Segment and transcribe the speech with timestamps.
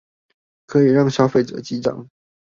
[0.65, 2.07] 可以讓消費者記帳